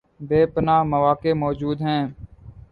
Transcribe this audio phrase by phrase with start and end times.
[0.27, 2.03] بے پناہ مواقع موجود ہیں